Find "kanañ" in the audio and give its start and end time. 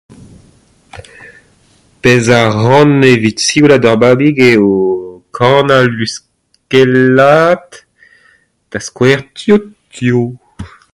5.35-5.85